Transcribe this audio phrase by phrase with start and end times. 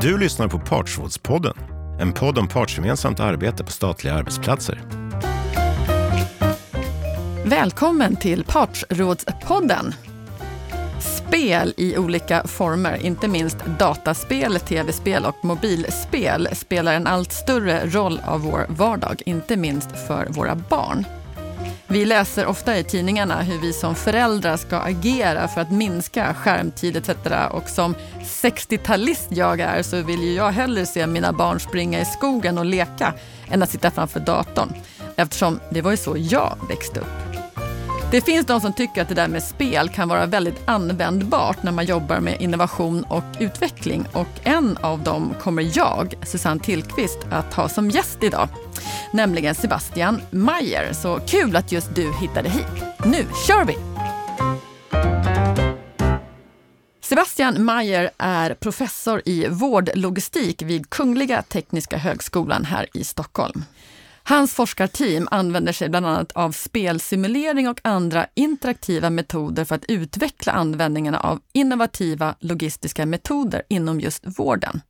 [0.00, 1.56] Du lyssnar på Partsrådspodden,
[2.00, 4.82] en podd om partsgemensamt arbete på statliga arbetsplatser.
[7.44, 9.94] Välkommen till Partsrådspodden.
[11.00, 18.20] Spel i olika former, inte minst dataspel, tv-spel och mobilspel, spelar en allt större roll
[18.26, 21.04] av vår vardag, inte minst för våra barn.
[21.88, 26.96] Vi läser ofta i tidningarna hur vi som föräldrar ska agera för att minska skärmtid
[26.96, 27.10] etc.
[27.50, 32.04] Och som 60-talist jag är så vill ju jag hellre se mina barn springa i
[32.04, 33.14] skogen och leka
[33.50, 34.72] än att sitta framför datorn.
[35.16, 37.26] Eftersom det var ju så jag växte upp.
[38.10, 41.72] Det finns de som tycker att det där med spel kan vara väldigt användbart när
[41.72, 44.04] man jobbar med innovation och utveckling.
[44.12, 48.48] Och en av dem kommer jag, Susanne Tillqvist, att ha som gäst idag.
[49.12, 50.92] Nämligen Sebastian Mayer.
[50.92, 52.84] Så kul att just du hittade hit.
[53.04, 53.76] Nu kör vi!
[57.00, 63.64] Sebastian Mayer är professor i vårdlogistik vid Kungliga Tekniska högskolan här i Stockholm.
[64.22, 70.52] Hans forskarteam använder sig bland annat av spelsimulering och andra interaktiva metoder för att utveckla
[70.52, 74.80] användningen av innovativa logistiska metoder inom just vården.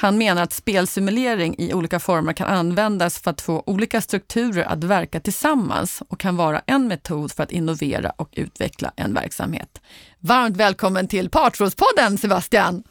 [0.00, 4.84] Han menar att spelsimulering i olika former kan användas för att få olika strukturer att
[4.84, 9.80] verka tillsammans och kan vara en metod för att innovera och utveckla en verksamhet.
[10.18, 12.82] Varmt välkommen till Partsrådspodden Sebastian!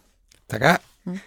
[0.49, 0.77] Tackar!
[1.05, 1.19] Mm.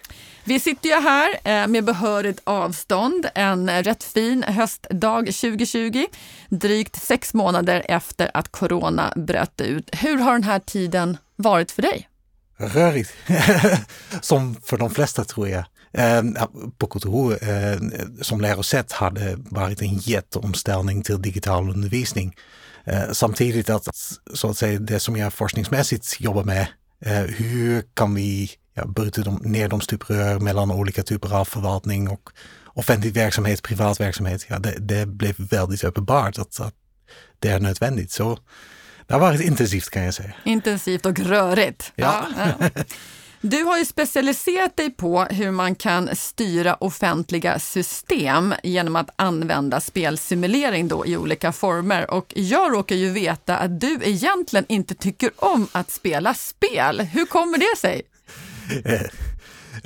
[0.43, 6.05] Vi sitter ju här eh, med behörigt avstånd en rätt fin höstdag 2020,
[6.49, 9.89] drygt sex månader efter att corona bröt ut.
[9.91, 12.07] Hur har den här tiden varit för dig?
[12.57, 13.13] Rörigt,
[14.21, 15.65] som för de flesta tror jag.
[15.93, 16.23] Eh,
[16.77, 17.79] på KTH eh,
[18.21, 22.35] som lärosätt hade varit en jätteomställning till digital undervisning.
[23.11, 23.87] Samtidigt att
[24.33, 26.67] så att säga det som jag forskningsmässigt jobbar med,
[27.27, 32.29] hur kan vi ja, bryter de, ner de stuprör mellan olika typer av förvaltning och
[32.73, 34.45] offentlig verksamhet, privat verksamhet.
[34.49, 36.75] Ja, det, det blev väldigt uppenbart att, att
[37.39, 38.11] det är nödvändigt.
[38.11, 38.39] Så
[39.07, 40.33] det har varit intensivt kan jag säga.
[40.43, 41.91] Intensivt och rörigt.
[41.95, 42.25] Ja.
[42.37, 42.69] ja.
[43.43, 49.79] Du har ju specialiserat dig på hur man kan styra offentliga system genom att använda
[49.79, 52.11] spelsimulering då i olika former.
[52.11, 57.01] Och jag råkar ju veta att du egentligen inte tycker om att spela spel.
[57.01, 58.01] Hur kommer det sig?
[58.85, 59.01] Eh,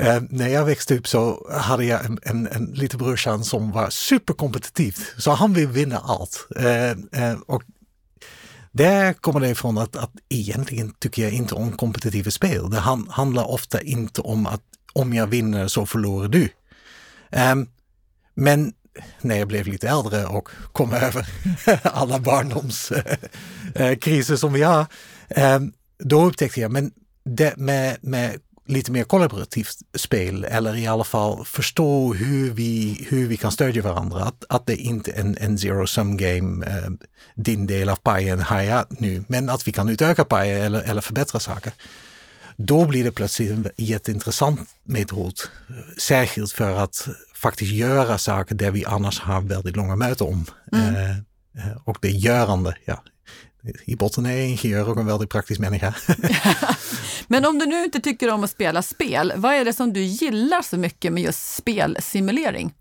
[0.08, 3.90] eh när jag växte upp så hade jag en, en, en liten brorsan som var
[3.90, 4.98] superkompetitiv.
[5.18, 6.48] Så han vill vinna allt.
[6.56, 7.64] Eh, eh, och
[8.76, 12.70] där kommer det ifrån att, att egentligen tycker jag inte om kompetitiva spel.
[12.70, 14.62] Det han, handlar ofta inte om att
[14.94, 16.50] om jag vinner så förlorar du.
[17.32, 17.70] Um,
[18.34, 18.74] men
[19.22, 21.28] när jag blev lite äldre och kom över
[21.84, 24.86] alla barndomskriser eh, som vi har,
[25.36, 26.92] um, då upptäckte jag, men
[27.24, 33.28] det med, med lite mer kollaborativt spel eller i alla fall förstå hur vi, hur
[33.28, 34.24] vi kan stödja varandra.
[34.24, 36.90] Att, att det inte är en, en zero sum game, eh,
[37.36, 41.02] din del av pajen har jag nu, men att vi kan utöka pajen eller, eller
[41.02, 41.74] förbättra saker.
[42.58, 45.34] Då blir det plötsligt en jätteintressant metod,
[45.98, 50.46] särskilt för att faktiskt göra saker där vi annars har väldigt långa möten om.
[50.72, 50.96] Mm.
[50.96, 53.04] Eh, eh och det görande, ja,
[53.98, 55.96] botten är jag ingenjör och en väldigt praktisk människa.
[57.28, 60.02] Men om du nu inte tycker om att spela spel, vad är det som du
[60.02, 62.74] gillar så mycket med just spelsimulering?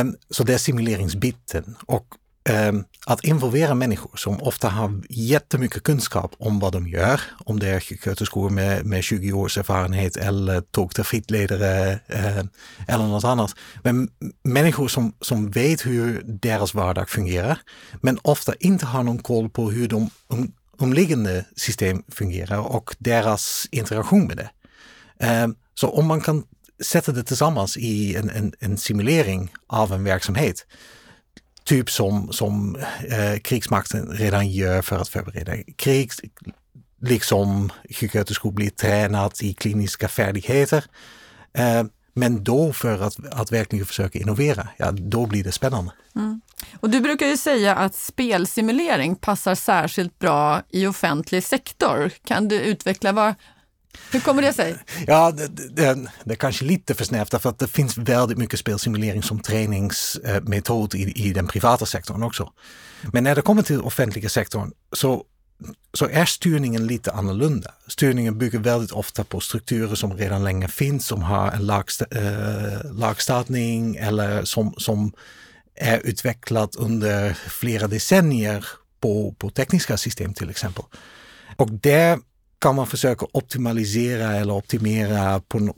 [0.00, 2.06] Um, så det är simuleringsbiten och
[2.48, 7.68] um, att involvera människor som ofta har jättemycket kunskap om vad de gör, om det
[7.68, 12.44] är sjuksköterskor med, med 20 års erfarenhet eller tågtrafikledare uh,
[12.88, 13.54] eller något annat.
[13.82, 14.08] Men
[14.42, 17.58] människor som, som vet hur deras vardag fungerar,
[18.00, 23.68] men ofta inte har någon koll på hur de om, omliggande system fungerar och deras
[23.70, 24.50] interaktion med det.
[25.44, 26.44] Um, så om man kan
[26.84, 30.66] sätta det tillsammans i en, en, en simulering av en verksamhet
[31.68, 32.76] typ som, som
[33.10, 36.10] eh, krigsmakten redan gör för att förbereda krig.
[37.00, 40.84] Liksom sjuksköterskor blir tränat i kliniska färdigheter.
[41.52, 41.84] Eh,
[42.14, 45.92] men då för att, att verkligen försöka innovera, ja då blir det spännande.
[46.16, 46.40] Mm.
[46.80, 52.10] Och du brukar ju säga att spelsimulering passar särskilt bra i offentlig sektor.
[52.24, 53.34] Kan du utveckla vad,
[54.12, 54.76] hur kommer det sig?
[55.06, 55.46] Ja, det,
[55.76, 59.40] det, det är kanske lite för snävt därför att det finns väldigt mycket spelsimulering som
[59.40, 62.52] träningsmetod i, i den privata sektorn också.
[63.12, 65.24] Men när det kommer till offentliga sektorn så,
[65.94, 67.70] så är styrningen lite annorlunda.
[67.86, 72.92] Styrningen bygger väldigt ofta på strukturer som redan länge finns, som har en lagst, äh,
[72.92, 75.12] lagstadning eller som, som
[75.74, 78.66] är utvecklat under flera decennier
[79.00, 80.84] på, på tekniska system till exempel.
[81.56, 82.18] Och där
[82.58, 85.74] kan man försöka optimalisera eller optimera på.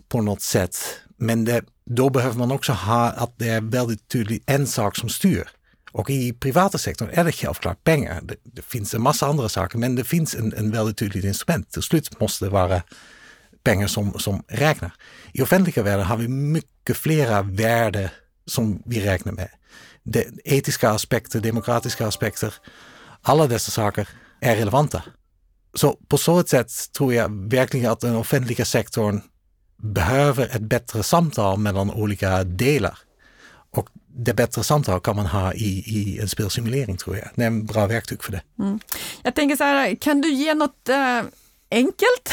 [1.17, 5.09] Men det, då behöver man också ha att det är väldigt tydligt en sak som
[5.09, 5.49] styr.
[5.93, 8.21] Och i privata sektorn är det självklart pengar.
[8.23, 11.71] Det, det finns massa andra saker, men det finns en, en väldigt tydligt instrument.
[11.71, 12.83] Till slut måste det vara
[13.88, 14.93] som, som räknar.
[15.33, 18.09] I offentliga världen har vi mycket flera värden
[18.47, 19.49] som vi räknar med.
[20.03, 22.55] De etiska aspekter, demokratiska aspekter,
[23.23, 24.09] alla dessa saker
[24.41, 25.03] är relevanta.
[25.75, 29.21] Så på så sätt tror jag verkligen att den offentliga sektorn
[29.77, 32.99] behöver ett bättre samtal mellan olika delar.
[33.71, 37.29] Och det bättre samtal kan man ha i, i en spelsimulering tror jag.
[37.35, 38.43] Det är en bra verktyg för det.
[38.59, 38.81] Mm.
[39.23, 41.23] Jag tänker så här, kan du ge något eh,
[41.71, 42.31] enkelt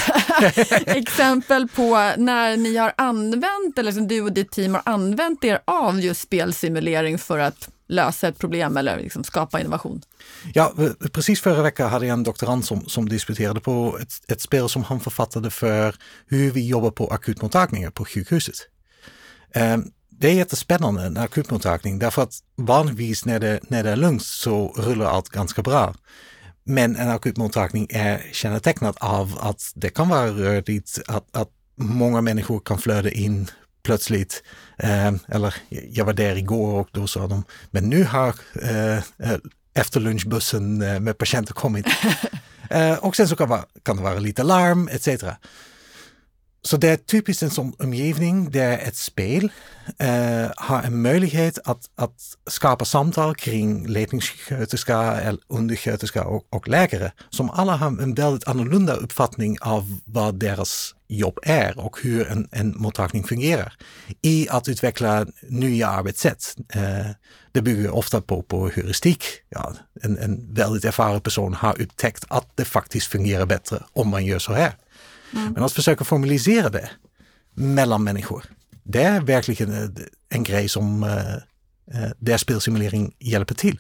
[0.88, 5.60] exempel på när ni har använt, eller som du och ditt team har använt er
[5.66, 10.02] av just spelsimulering för att lösa ett problem eller liksom skapa innovation?
[10.54, 14.42] Ja, eh, precis förra veckan hade jag en doktorand som, som disputerade på ett, ett
[14.42, 15.96] spel som han författade för
[16.28, 18.56] hur vi jobbar på akutmottagningar på sjukhuset.
[19.56, 24.24] Um, det är jättespännande, en akutmottagning, därför att vanligtvis när det, när det är lugnt
[24.24, 25.96] så rullar allt ganska bra.
[26.64, 32.60] Men en akutmottagning är kännetecknat av att det kan vara rörigt, att, att många människor
[32.60, 33.48] kan flöda in
[33.88, 34.44] plötsligt.
[34.78, 39.00] Eh, eller jag var där igår och då sa de, men nu har eh,
[39.74, 41.86] efterlunchbussen eh, med patienter kommit.
[42.70, 45.24] eh, och sen så kan, kan det vara lite larm etc.
[46.62, 49.52] Så det är typiskt en sån omgivning där ett spel
[50.00, 57.50] eh, har en möjlighet att, att skapa samtal kring ledningssköterska, undersköterska och, och läkare som
[57.50, 62.74] alla har en väldigt annorlunda uppfattning av vad deras jobb är och hur en, en
[62.78, 63.74] mottagning fungerar
[64.22, 66.56] i att utveckla nya arbetssätt.
[66.70, 67.08] Eh,
[67.52, 69.24] det bygger ofta på, på heuristik.
[69.50, 74.26] Ja, en, en väldigt erfaren person har upptäckt att det faktiskt fungerar bättre om man
[74.26, 74.74] gör så här.
[75.34, 75.54] Mm.
[75.54, 76.90] Men att försöka formalisera det
[77.54, 78.44] mellan människor,
[78.84, 79.98] det är verkligen
[80.30, 81.34] en grej som eh,
[82.04, 83.80] eh, där spelsimulering hjälper till.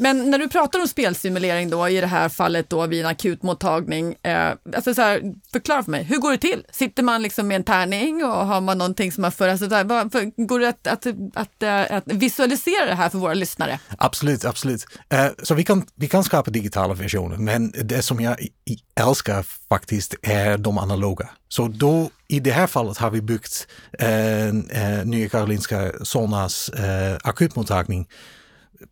[0.00, 4.16] Men när du pratar om spelsimulering då, i det här fallet då vid en akutmottagning,
[4.22, 5.22] eh, alltså så här,
[5.52, 6.64] förklara för mig, hur går det till?
[6.72, 9.84] Sitter man liksom med en tärning och har man någonting som man för, alltså där,
[9.84, 13.80] vad, för, går det att, att, att, att, att visualisera det här för våra lyssnare?
[13.98, 14.86] Absolut, absolut.
[15.08, 18.36] Eh, så vi kan, vi kan skapa digitala versioner, men det som jag
[19.00, 21.28] älskar faktiskt är de analoga.
[21.48, 23.66] Så då i det här fallet har vi byggt
[23.98, 28.08] eh, eh, Nya Karolinska Solnas eh, akutmottagning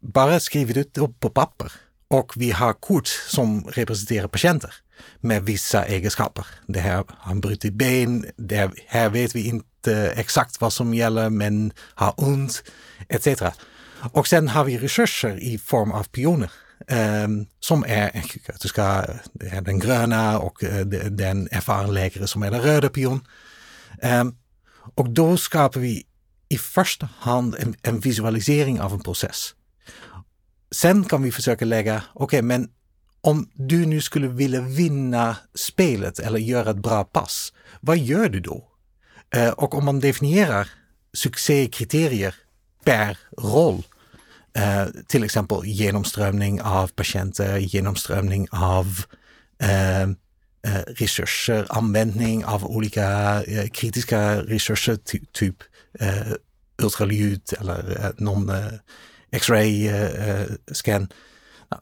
[0.00, 1.72] bara skrivit ut det på papper.
[2.08, 4.74] Och vi har kort som representerar patienter
[5.20, 6.46] med vissa egenskaper.
[6.66, 11.72] Det här har brutit ben, det här vet vi inte exakt vad som gäller men
[11.94, 12.62] har ont,
[13.08, 13.42] etc.
[14.12, 16.50] Och sen har vi resurser i form av pioner
[17.24, 18.22] um, som är en
[19.32, 23.20] det är den gröna och uh, det erfaren läkare som är den röda pion.
[24.02, 24.36] Um,
[24.94, 26.06] och då skapar vi
[26.48, 29.54] i första hand en, en visualisering av en process.
[30.70, 32.68] Sen kan vi försöka lägga, okej okay, men
[33.20, 38.40] om du nu skulle vilja vinna spelet eller göra ett bra pass, vad gör du
[38.40, 38.68] då?
[39.34, 40.68] Eh, och om man definierar
[41.12, 42.34] succékriterier
[42.84, 43.82] per roll,
[44.54, 48.86] eh, till exempel genomströmning av patienter, genomströmning av
[49.62, 50.06] eh, eh
[50.86, 55.56] resurser, användning av olika eh, kritiska resurser, ty typ
[56.00, 56.32] eh,
[56.82, 58.72] ultraljud eller eh, någon eh,
[59.30, 61.08] X-ray eh, eh, scan.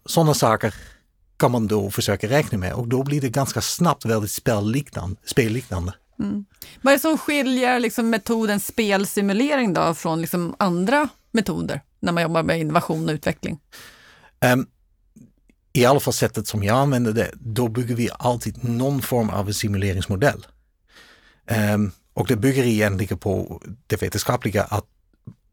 [0.06, 0.74] Sådana saker
[1.36, 5.16] kan man då försöka räkna med och då blir det ganska snabbt väldigt spelliknande.
[5.24, 5.94] spelliknande.
[6.18, 6.44] Mm.
[6.82, 12.22] Vad är det som skiljer liksom metoden spelsimulering då från liksom andra metoder när man
[12.22, 13.60] jobbar med innovation och utveckling?
[14.52, 14.66] Um,
[15.72, 19.46] I alla fall sättet som jag använder det, då bygger vi alltid någon form av
[19.48, 20.46] en simuleringsmodell.
[21.74, 24.86] Um, och det bygger egentligen på det vetenskapliga att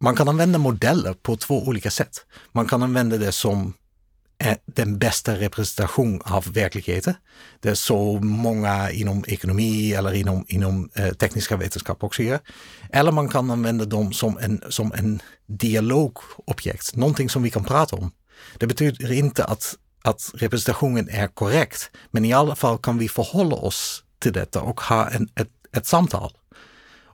[0.02, 2.26] man kan använda modeller på två olika sätt.
[2.52, 3.74] Man kan använda det som
[4.66, 7.14] den bästa representation av verkligheten.
[7.60, 12.40] Det är så många inom ekonomi eller inom, inom eh, tekniska vetenskap också gör.
[12.90, 17.96] Eller man kan använda dem som en, som en dialogobjekt, någonting som vi kan prata
[17.96, 18.12] om.
[18.58, 23.56] Det betyder inte att, att representationen är korrekt, men i alla fall kan vi förhålla
[23.56, 26.32] oss till detta och ha en, ett, ett samtal.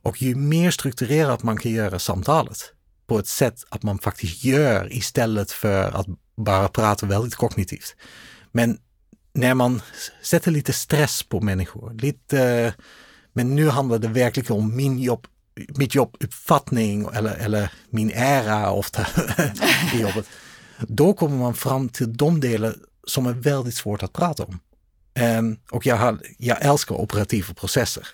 [0.08, 2.74] Och ju mer strukturerat man kan göra samtalet,
[3.08, 7.96] på ett sätt att man faktiskt gör istället för att bara prata väldigt kognitivt.
[8.52, 8.78] Men
[9.34, 9.82] när man
[10.22, 12.74] sätter lite stress på människor, lite,
[13.34, 15.28] men nu handlar det verkligen om min jobb,
[15.68, 19.08] mitt jobbuppfattning eller, eller min ära ofta
[19.94, 20.26] i jobbet.
[20.80, 22.76] Då kommer man fram till de delar
[23.08, 24.60] som är väldigt svårt att prata om.
[25.40, 28.08] Um, och jag, har, jag älskar operativa processer.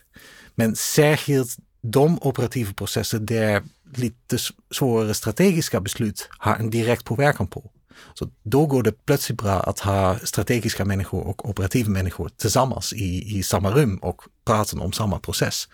[0.55, 3.63] Men särskilt de operativa processer där
[3.97, 4.38] lite
[4.71, 7.71] svårare strategiska beslut har en direkt påverkan på.
[8.13, 13.38] Så då går det plötsligt bra att ha strategiska människor och operativa människor tillsammans i,
[13.38, 15.67] i samma rum och prata om samma process.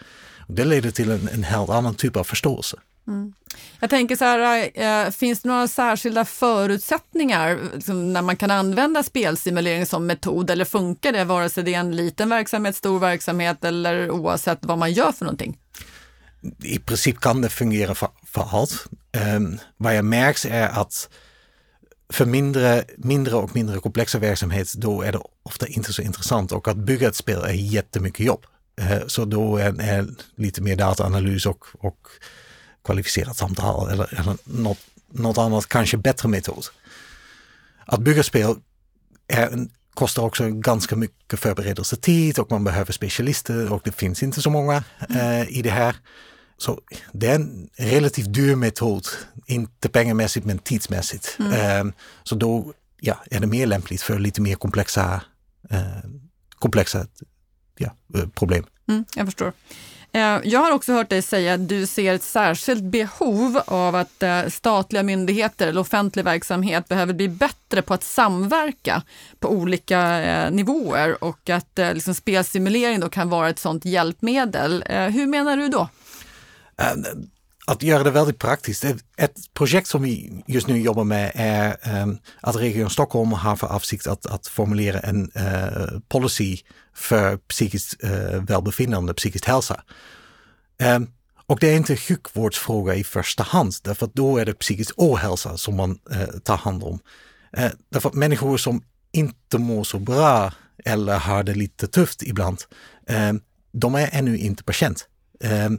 [0.47, 2.77] Det leder till en, en helt annan typ av förståelse.
[3.07, 3.33] Mm.
[3.79, 9.03] Jag tänker så här, äh, finns det några särskilda förutsättningar liksom, när man kan använda
[9.03, 13.63] spelsimulering som metod eller funkar det vare sig det är en liten verksamhet, stor verksamhet
[13.63, 15.57] eller oavsett vad man gör för någonting?
[16.63, 18.85] I princip kan för, för allt.
[19.35, 21.09] Um, vad jag märks är att
[22.13, 26.67] för mindre, mindre och mindre komplexa verksamhet, då är det ofta inte så intressant och
[26.67, 28.45] att bygga ett spel är jättemycket jobb.
[28.81, 32.07] Uh, så då är, är lite mer dataanalys och, och
[32.85, 34.79] kvalificerat samtal eller, eller något,
[35.11, 36.65] något annat, kanske bättre metod.
[37.85, 38.55] Att bygga spel
[39.27, 44.49] är, kostar också ganska mycket förberedelsetid och man behöver specialister och det finns inte så
[44.49, 45.95] många eh, i det här.
[46.57, 46.81] Så
[47.11, 49.07] det är en relativt dyr metod,
[49.45, 51.37] inte pengamässigt men tidsmässigt.
[51.39, 51.87] Mm.
[51.87, 51.93] Eh,
[52.23, 55.21] så då ja, är det mer lämpligt för lite mer komplexa,
[55.69, 56.09] eh,
[56.55, 57.07] komplexa
[57.77, 58.65] ja, eh, problem.
[58.87, 59.53] Mm, jag förstår.
[60.11, 64.23] Eh, jag har också hört dig säga att du ser ett särskilt behov av att
[64.23, 69.03] eh, statliga myndigheter eller offentlig verksamhet behöver bli bättre på att samverka
[69.39, 74.83] på olika eh, nivåer och att liksom spelsimulering då kan vara ett sådant hjälpmedel.
[74.87, 75.89] Hur menar du då?
[77.69, 78.85] Att göra det väldigt praktiskt.
[79.17, 81.77] Ett projekt som vi just nu jobbar med är
[82.41, 85.31] att Region Stockholm har för avsikt att, att formulera en
[86.07, 86.57] policy
[86.93, 89.83] för psykiskt eh, välbefinnande, psykisk hälsa.
[90.81, 90.99] Eh,
[91.45, 95.57] och det är inte sjukvårdsfråga i första hand, därför att då är det psykisk ohälsa
[95.57, 96.99] som man eh, tar hand om.
[97.53, 100.53] Eh, därför att människor som inte mår så bra
[100.85, 102.63] eller har det lite tufft ibland,
[103.07, 103.33] eh,
[103.71, 105.07] de är ännu inte patient.
[105.43, 105.69] Eh,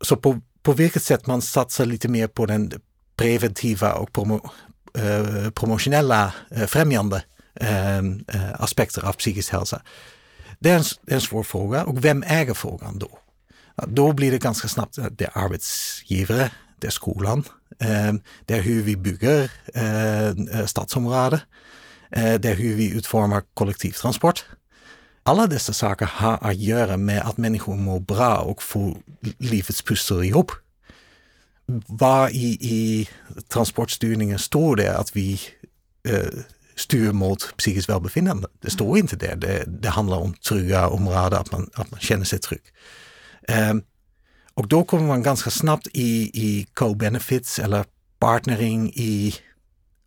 [0.00, 2.72] så på, på vilket sätt man satsar lite mer på den
[3.16, 4.50] preventiva och promo,
[4.98, 7.22] eh, promotionella eh, främjande
[7.60, 9.82] Ehm, eh, aspekter av psykisk hälsa.
[10.58, 13.18] Det är, en, det är en svår fråga och vem äger frågan då?
[13.86, 17.44] Då blir det ganska snabbt det är arbetsgivare, det är skolan,
[17.78, 21.40] ehm, det är hur vi bygger eh, stadsområden,
[22.10, 24.44] eh, det är hur vi utformar kollektivtransport.
[25.28, 28.96] Alla dessa saker har att göra med att människor mår bra och får
[29.38, 30.52] livets pussel ihop.
[31.86, 33.08] Vad i, i
[33.48, 35.40] transportstyrningen står det att vi
[36.08, 36.40] eh,
[36.76, 38.48] styr mot psykiskt välbefinnande.
[38.60, 39.34] Det står inte det.
[39.34, 42.62] Det, det handlar om trygga områden, att man, att man känner sig trygg.
[43.70, 43.82] Um,
[44.54, 47.84] och då kommer man ganska snabbt i, i co-benefits eller
[48.18, 49.34] partnering i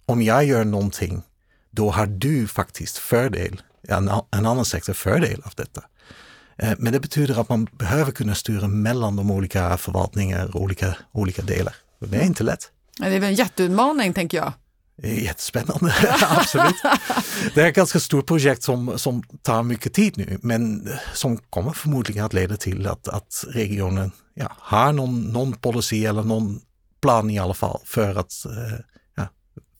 [0.05, 1.21] om jag gör någonting,
[1.71, 5.83] då har du faktiskt fördel, en, annan sektor fördel av detta.
[6.57, 10.95] Ehm, men det betyder att man behöver kunna styra mellan de olika förvaltningar och olika,
[11.12, 11.75] olika delar.
[12.00, 12.71] Det är inte lätt.
[12.98, 14.53] Det är väl en jätteutmaning tänker jag.
[15.03, 16.75] Jättespännande, absolut.
[17.55, 21.71] Det är ett ganska stort projekt som, som tar mycket tid nu, men som kommer
[21.71, 26.62] förmodligen att leda till att, att regionen ja, har någon, någon policy eller någon
[27.01, 28.79] plan i alla fall för att eh,
[29.15, 29.27] ja,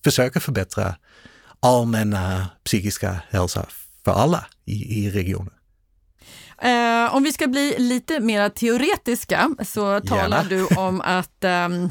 [0.04, 0.96] försöka förbättra
[1.60, 3.66] allmänna psykiska hälsa
[4.14, 5.54] för alla i, i regionen.
[6.62, 10.50] Eh, om vi ska bli lite mer teoretiska så talar Gärna.
[10.50, 11.90] du om att um,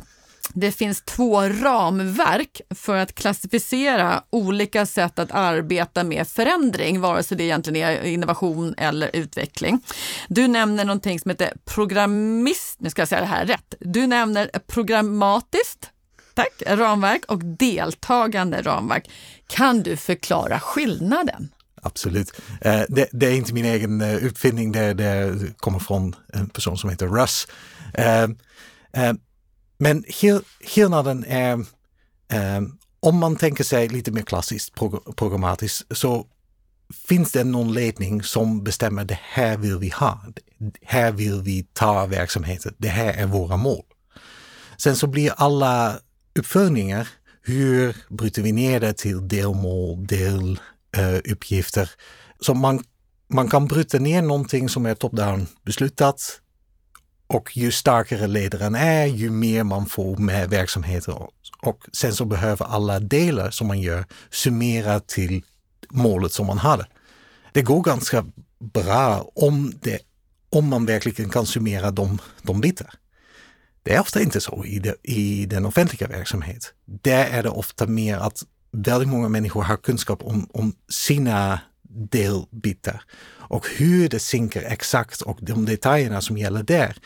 [0.55, 7.37] det finns två ramverk för att klassificera olika sätt att arbeta med förändring, vare sig
[7.37, 9.81] det egentligen är innovation eller utveckling.
[10.29, 13.75] Du nämner någonting som heter programmist, nu ska jag säga det här rätt.
[13.81, 15.91] Du nämner programmatiskt
[16.35, 19.11] tack, ramverk och deltagande ramverk.
[19.47, 21.49] Kan du förklara skillnaden?
[21.83, 22.33] Absolut.
[22.61, 26.79] Eh, det, det, är inte min egen eh, uppfinning, det, det kommer från en person
[26.79, 27.47] som heter Russ.
[27.95, 28.29] Eh,
[29.79, 30.05] men
[30.65, 31.65] skillnaden är,
[33.01, 34.75] om man tänker sig lite mer klassiskt
[35.17, 36.27] programmatiskt så
[36.95, 40.21] finns det någon ledning som bestämmer det här vill vi ha.
[40.83, 42.75] Här vill vi ta verksamheten.
[42.79, 43.85] Det här är våra mål.
[44.77, 45.99] Sen så blir alla
[46.39, 47.09] uppföljningar,
[47.43, 50.61] hur bryter vi ner det till delmål, del...
[50.97, 51.85] Uh,
[52.40, 52.85] så man,
[53.28, 56.40] man kan bryta ner någonting som är top-down beslutat
[57.26, 61.14] och ju starkare ledaren är, ju mer man får med verksamheten.
[61.62, 65.45] Och sen så behöver alla delar som man gör summera till
[65.88, 66.87] målet som man hade.
[67.52, 68.25] Det går ganska
[68.59, 69.99] bra om, det,
[70.50, 72.95] om man verkligen kan summera de, de bitar.
[73.83, 76.71] Det är ofta inte så i, de, i den offentliga verksamheten.
[76.85, 83.03] Där är det ofta mer att väldigt många människor har kunskap om, om sina delbitar.
[83.31, 86.97] Och hur det synker exakt och de detaljerna som gäller där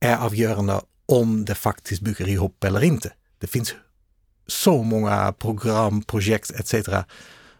[0.00, 3.12] är avgörande om det faktiskt bygger ihop eller inte.
[3.38, 3.74] Det finns
[4.46, 6.88] så många program, projekt etc.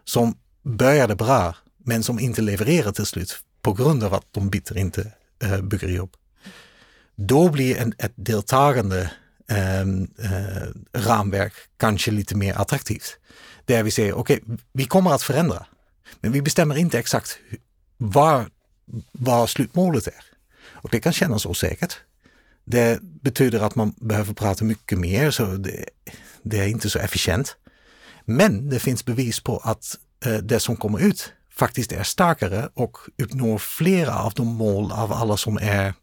[0.03, 4.77] som började bra men som inte levererar till slut på grund av att de bitar
[4.77, 5.11] inte
[5.43, 6.11] äh, bygger ihop.
[7.15, 9.11] Då blir en, ett deltagande
[9.49, 13.17] äh, ramverk kanske lite mer attraktivt.
[13.65, 15.65] Där vi säger, okej, okay, vi kommer att förändra,
[16.21, 17.37] men vi bestämmer inte exakt
[17.97, 18.49] var,
[19.11, 20.23] vad slutmålet är.
[20.81, 21.97] Och det kan kännas osäkert.
[22.65, 25.85] Det betyder att man behöver prata mycket mer, så det,
[26.43, 27.55] det är inte så efficient.
[28.25, 32.97] Men det finns bevis på att eh, det som kommer ut faktiskt är starkare och
[33.17, 35.93] uppnår flera av de mål av alla som är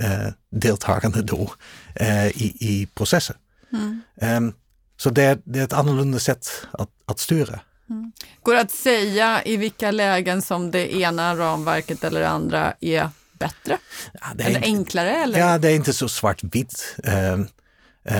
[0.00, 1.50] eh, deltagande då
[1.94, 3.36] eh, i, i processen.
[3.72, 4.00] Mm.
[4.46, 4.54] Um,
[4.96, 7.60] så det, det, är ett annorlunda sätt att, att styra.
[7.90, 8.12] Mm.
[8.42, 13.08] Går det att säga i vilka lägen som det ena ramverket eller det andra är
[13.32, 13.78] bättre?
[14.12, 15.10] Ja, är eller inte, enklare?
[15.10, 15.38] Eller?
[15.38, 16.96] Ja, det är inte så svartvitt.
[17.04, 17.48] Um,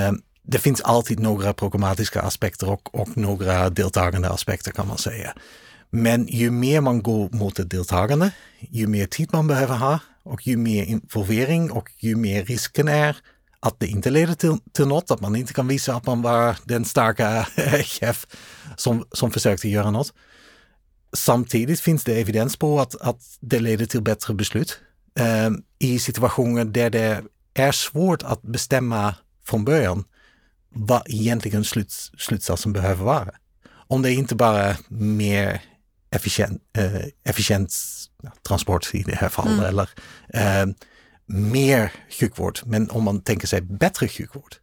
[0.09, 5.35] um, det finns alltid några programmatiska aspekter och, och några deltagande aspekter kan man säga.
[5.91, 10.47] Men ju mer man går mot ett deltagande, ju mer tid man behöver ha och
[10.47, 13.17] ju mer involvering och ju mer risken är
[13.61, 16.57] att det inte leder till, till något, att man inte kan visa att man var
[16.65, 17.47] den starka
[17.85, 18.27] chef
[18.77, 20.13] som, som försökte göra något.
[21.13, 24.79] Samtidigt finns det evidens på att, att det leder till bättre beslut
[25.19, 27.23] eh, i situationer där det
[27.55, 30.05] är svårt att bestämma från början
[30.75, 33.31] vad egentligen sluts, slutsatsen behöver vara.
[33.71, 35.63] Om det inte bara mer
[36.11, 37.75] efficient, eh, efficient
[38.49, 39.65] transport i det här fallet mm.
[39.65, 39.89] eller
[40.35, 40.67] eh,
[41.27, 42.61] mer sjukvård.
[42.65, 44.55] Men om man tänker sig bättre sjukvård,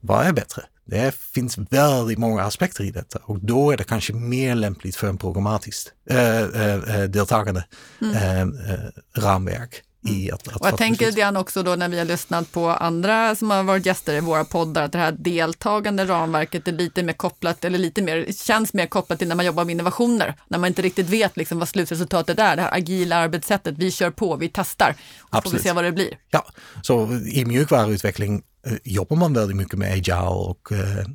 [0.00, 0.62] vad är bättre?
[0.84, 5.08] Det finns väldigt många aspekter i detta och då är det kanske mer lämpligt för
[5.08, 7.64] en programmatiskt äh, äh, deltagande
[8.02, 8.14] mm.
[8.14, 8.76] äh,
[9.14, 12.52] ramverk i att, att och Jag tänker lite grann också då när vi har lyssnat
[12.52, 16.72] på andra som har varit gäster i våra poddar, att det här deltagande ramverket är
[16.72, 20.34] lite mer kopplat, eller lite mer, känns mer kopplat till när man jobbar med innovationer,
[20.48, 24.10] när man inte riktigt vet liksom vad slutresultatet är, det här agila arbetssättet, vi kör
[24.10, 26.18] på, vi testar, och får vi se vad det blir.
[26.30, 26.46] Ja,
[26.82, 31.06] så i mjukvaruutveckling eh, jobbar man väldigt mycket med agile och eh,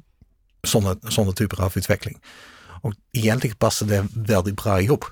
[0.64, 2.20] sådana, sådana typer av utveckling.
[2.82, 5.06] Och egentligen passar det väldigt bra ihop.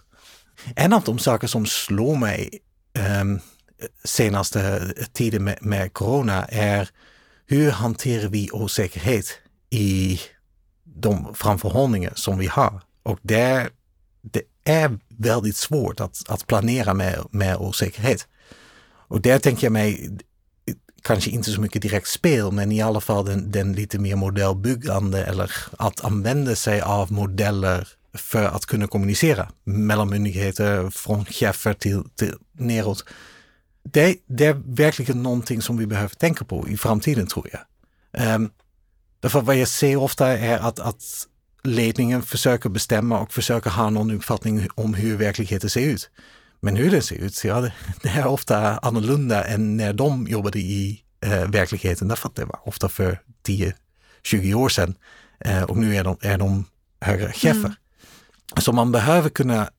[0.75, 2.59] En av de saker som slår mig
[3.21, 3.39] um,
[4.03, 6.89] senaste tiden med, med corona är
[7.45, 9.25] hur hanterar vi osäkerhet
[9.69, 10.19] i
[10.83, 12.81] de framförhållningar som vi har?
[13.03, 13.69] Och det,
[14.21, 18.27] det är väldigt svårt att, att planera med, med osäkerhet.
[19.09, 20.09] Och där tänker jag mig,
[21.01, 25.23] kanske inte så mycket direkt spel, men i alla fall den, den lite mer modellbyggande
[25.23, 32.03] eller att använda sig av modeller för att kunna kommunicera mellan myndigheter, från chefer till,
[32.15, 33.05] till neråt
[33.91, 38.35] det, det, är verkligen någonting som vi behöver tänka på i framtiden tror jag.
[38.35, 38.51] Um,
[39.19, 41.03] därför vad jag ser ofta är att, att
[41.63, 46.09] ledningen försöker bestämma och försöker ha någon uppfattning om hur verkligheten ser ut.
[46.61, 47.61] Men hur den ser ut, ja,
[48.01, 52.07] det är ofta annorlunda än när de jobbade i eh, verkligheten.
[52.07, 53.21] Därför att det var ofta för
[54.23, 54.95] 10-20 år sedan
[55.39, 56.65] eh, och nu är de, är de
[57.01, 57.59] högre chefer.
[57.59, 57.75] Mm.
[58.57, 59.69] Så man behöver kunna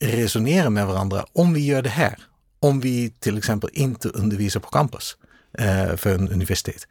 [0.00, 1.24] resonera med varandra.
[1.32, 2.16] Om vi gör det här,
[2.60, 5.16] om vi till exempel inte undervisar på campus
[5.58, 6.86] eh, för en universitet,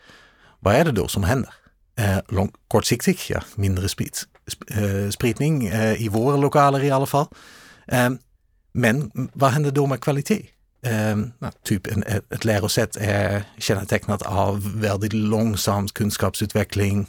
[0.60, 1.54] vad är det då som händer?
[1.96, 4.24] Eh, lång, kortsiktigt, ja, mindre sprit,
[4.68, 7.28] eh, spridning eh, i våra lokaler i alla fall.
[7.88, 8.10] Eh,
[8.72, 10.46] men vad händer då med kvalitet?
[10.86, 11.18] Eh,
[11.64, 17.08] typ en, ett, ett lärosätt är kännetecknat av väldigt långsam kunskapsutveckling.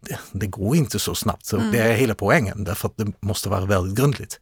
[0.00, 1.72] Det, det, går inte så snabbt, så mm.
[1.72, 4.40] det är hela poängen därför att det måste vara väldigt grundligt.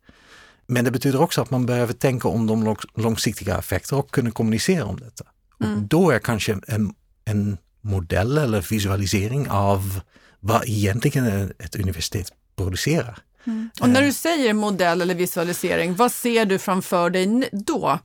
[0.66, 4.84] Men det betyder också att man behöver tänka om de långsiktiga effekter och kunna kommunicera
[4.84, 5.24] om detta.
[5.64, 5.76] Mm.
[5.76, 10.00] Och då är kanske en, en modell eller visualisering av
[10.40, 13.18] vad egentligen ett universitet producerar.
[13.44, 13.70] Mm.
[13.80, 17.98] Och när du säger modell eller visualisering, vad ser du framför dig då?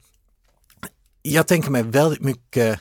[1.22, 2.80] Jag tänker mig väldigt mycket,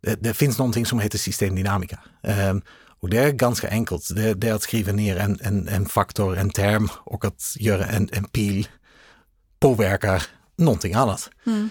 [0.00, 1.98] det, det finns någonting som heter systemdynamika.
[2.22, 2.62] Um,
[3.00, 6.36] och det är ganska enkelt, det, det, är att skriva ner en, en, en faktor,
[6.36, 8.68] en term och att göra en, en pil
[9.60, 10.22] påverkar
[10.56, 11.30] någonting annat.
[11.46, 11.70] Mm.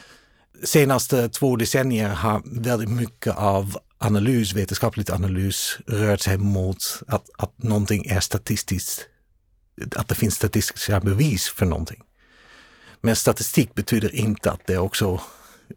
[0.63, 7.63] Senaste två decennier har väldigt mycket av analys, vetenskapligt analys rört sig mot att, att
[7.63, 9.07] någonting är statistiskt,
[9.95, 12.01] att det finns statistiska bevis för någonting.
[13.01, 15.21] Men statistik betyder inte att det också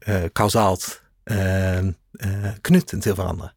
[0.06, 3.50] eh, kausalt eh, eh, knuten till varandra.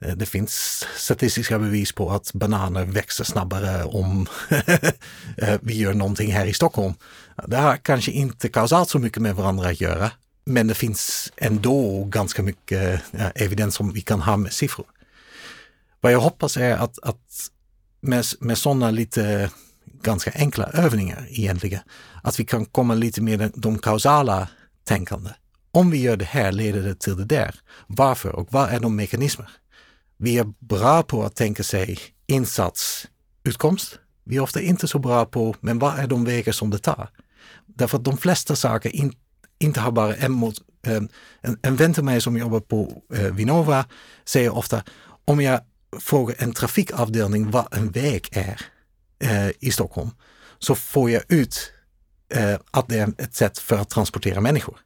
[0.00, 4.26] Eh, det finns statistiska bevis på att bananer växer snabbare om
[5.36, 6.94] eh, vi gör någonting här i Stockholm.
[7.46, 10.10] Det har kanske inte kausalt så mycket med varandra att göra,
[10.44, 13.02] men det finns ändå ganska mycket
[13.34, 14.86] evidens som vi kan ha med siffror.
[16.00, 17.50] Vad jag hoppas är att, att
[18.00, 19.50] med, med sådana lite
[20.02, 21.80] ganska enkla övningar egentligen,
[22.22, 24.48] att vi kan komma lite mer de kausala
[24.84, 25.30] tänkande.
[25.70, 27.54] Om vi gör det här leder det till det där.
[27.86, 29.50] Varför och vad är de mekanismer?
[30.16, 33.06] Vi är bra på att tänka sig insats,
[33.44, 33.98] utkomst.
[34.24, 37.10] Vi är ofta inte så bra på, men vad är de vägar som det tar?
[37.74, 39.12] Därför att de flesta saker in,
[39.58, 40.54] inte har bara en mot,
[40.86, 41.02] eh,
[41.40, 43.84] en, en vän till mig som jobbar på eh, Vinnova
[44.24, 44.82] säger ofta,
[45.24, 45.60] om jag
[45.98, 48.60] frågar en trafikavdelning vad en väg är
[49.24, 50.10] eh, i Stockholm,
[50.58, 51.72] så får jag ut
[52.34, 54.78] eh, att det är ett sätt för att transportera människor.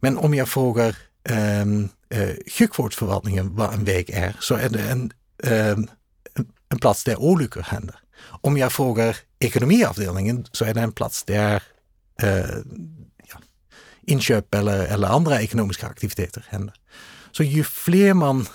[0.00, 0.96] Men om jag frågar
[1.28, 5.12] ehm, eh, sjukvårdsförvaltningen vad en väg är så är det en,
[5.44, 5.78] eh,
[6.68, 7.96] en plats där olyckor händer.
[8.22, 11.60] Om jag frågar ekonomiavdelningen så är det en plats där eh,
[12.22, 13.40] ja,
[14.02, 16.74] inköp eller, eller andra ekonomiska aktiviteter händer.
[17.32, 18.46] Så ju fler man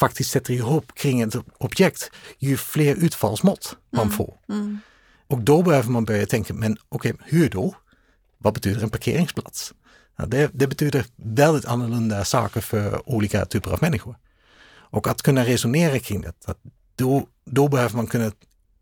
[0.00, 4.16] faktiskt sätter ihop kring ett objekt, ju fler utfallsmått man mm.
[4.16, 4.38] får.
[4.48, 4.78] Mm.
[5.26, 7.74] Och då behöver man börja tänka, men okej, okay, hur då?
[8.38, 9.74] Vad betyder en parkeringsplats?
[10.26, 14.16] Det, det, betyder väldigt annorlunda saker för olika typer av människor.
[14.92, 16.32] Och att kunna resonera kring det,
[16.96, 18.32] då, då behöver man kunna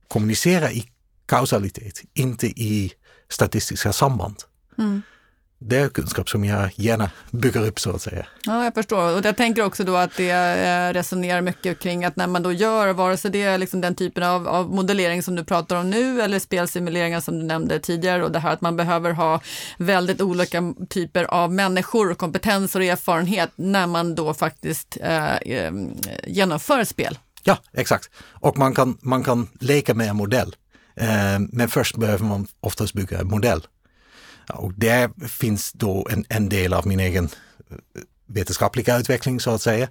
[0.08, 0.88] kommunicera i
[1.26, 2.92] kausalitet, inte i
[3.28, 4.36] statistiska samband.
[4.78, 5.02] Mm
[5.60, 8.26] det är kunskap som jag gärna bygger upp så att säga.
[8.44, 9.16] Ja, jag förstår.
[9.18, 12.52] Och jag tänker också då att det eh, resonerar mycket kring att när man då
[12.52, 15.90] gör, vare sig det är liksom den typen av, av modellering som du pratar om
[15.90, 19.40] nu eller spelsimuleringar som du nämnde tidigare och det här att man behöver ha
[19.78, 25.72] väldigt olika typer av människor, kompetenser och erfarenhet när man då faktiskt eh, eh
[26.26, 27.18] genomför spel.
[27.42, 28.10] Ja, exakt.
[28.32, 30.56] Och man kan, man kan leka med en modell.
[31.00, 33.62] Eh, men först behöver man oftast bygga en modell
[34.52, 37.76] och det finns då en, en del av min egen eh,
[38.26, 39.88] vetenskapliga utveckling så att säga.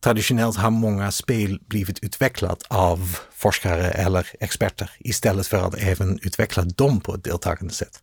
[0.00, 6.62] Traditionellt har många spel blivit utvecklat av forskare eller experter istället för att även utveckla
[6.62, 8.02] dem på ett deltagande sätt.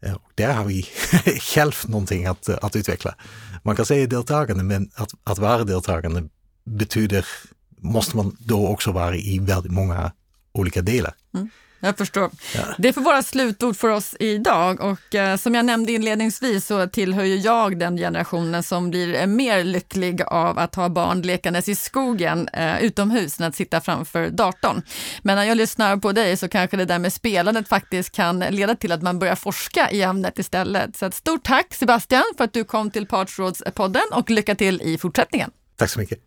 [0.00, 0.82] Eh, och där har vi
[1.40, 3.14] själv någonting att, att utveckla.
[3.62, 6.28] Man kan säga deltagande, men att, att vara deltagande
[6.64, 7.26] betyder,
[7.78, 10.12] måste man då också vara i väldigt många
[10.52, 11.14] olika delar.
[11.34, 11.50] Mm.
[11.84, 12.30] Jag förstår.
[12.54, 12.60] Ja.
[12.78, 17.24] Det får vara slutord för oss idag och eh, som jag nämnde inledningsvis så tillhör
[17.24, 21.74] ju jag den generationen som blir eh, mer lycklig av att ha barn lekandes i
[21.74, 24.82] skogen eh, utomhus än att sitta framför datorn.
[25.22, 28.74] Men när jag lyssnar på dig så kanske det där med spelandet faktiskt kan leda
[28.74, 30.96] till att man börjar forska i ämnet istället.
[30.96, 34.98] Så ett stort tack Sebastian för att du kom till Partsrådspodden och lycka till i
[34.98, 35.50] fortsättningen.
[35.76, 36.18] Tack så mycket.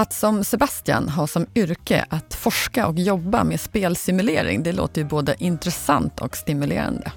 [0.00, 5.08] Att som Sebastian ha som yrke att forska och jobba med spelsimulering, det låter ju
[5.08, 7.12] både intressant och stimulerande.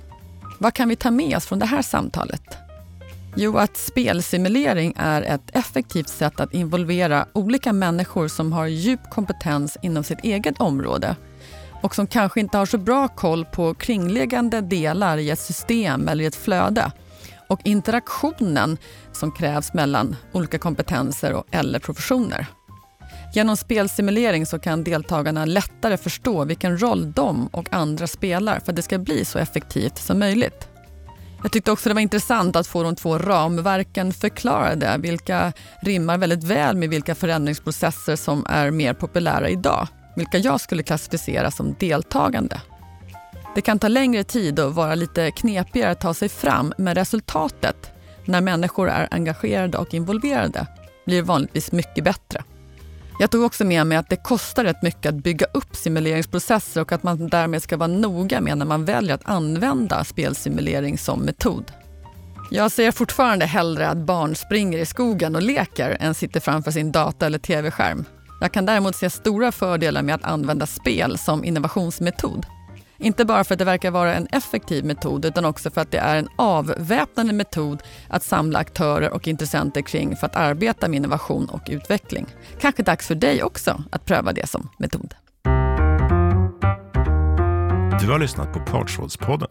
[0.59, 2.57] Vad kan vi ta med oss från det här samtalet?
[3.35, 9.77] Jo, att spelsimulering är ett effektivt sätt att involvera olika människor som har djup kompetens
[9.81, 11.15] inom sitt eget område
[11.81, 16.23] och som kanske inte har så bra koll på kringliggande delar i ett system eller
[16.23, 16.91] i ett flöde
[17.47, 18.77] och interaktionen
[19.11, 22.47] som krävs mellan olika kompetenser och eller professioner.
[23.35, 28.75] Genom spelsimulering så kan deltagarna lättare förstå vilken roll de och andra spelar för att
[28.75, 30.67] det ska bli så effektivt som möjligt.
[31.43, 36.43] Jag tyckte också det var intressant att få de två ramverken förklarade, vilka rimmar väldigt
[36.43, 42.61] väl med vilka förändringsprocesser som är mer populära idag, vilka jag skulle klassificera som deltagande.
[43.55, 47.91] Det kan ta längre tid och vara lite knepigare att ta sig fram, men resultatet,
[48.25, 50.67] när människor är engagerade och involverade,
[51.05, 52.43] blir vanligtvis mycket bättre.
[53.19, 56.91] Jag tog också med mig att det kostar rätt mycket att bygga upp simuleringsprocesser och
[56.91, 61.71] att man därmed ska vara noga med när man väljer att använda spelsimulering som metod.
[62.51, 66.91] Jag ser fortfarande hellre att barn springer i skogen och leker än sitter framför sin
[66.91, 68.05] data eller tv-skärm.
[68.41, 72.45] Jag kan däremot se stora fördelar med att använda spel som innovationsmetod.
[72.97, 75.97] Inte bara för att det verkar vara en effektiv metod utan också för att det
[75.97, 81.49] är en avväpnande metod att samla aktörer och intressenter kring för att arbeta med innovation
[81.49, 82.25] och utveckling.
[82.59, 85.13] Kanske dags för dig också att pröva det som metod.
[88.01, 89.49] Du har lyssnat på Partsrådspodden.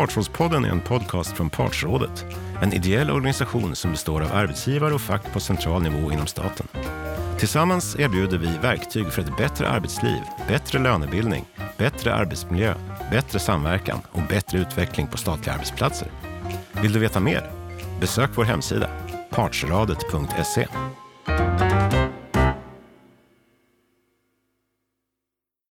[0.00, 2.24] Partsrådspodden är en podcast från Partsrådet,
[2.62, 6.66] en ideell organisation som består av arbetsgivare och fack på central nivå inom staten.
[7.38, 11.44] Tillsammans erbjuder vi verktyg för ett bättre arbetsliv, bättre lönebildning,
[11.78, 12.74] bättre arbetsmiljö,
[13.10, 16.08] bättre samverkan och bättre utveckling på statliga arbetsplatser.
[16.72, 17.50] Vill du veta mer?
[18.00, 18.90] Besök vår hemsida
[19.30, 20.66] partsradet.se.